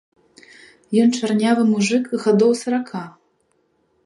Ён 1.03 1.09
чарнявы 1.19 1.63
мужык 1.73 2.09
гадоў 2.27 2.51
сарака. 2.63 3.03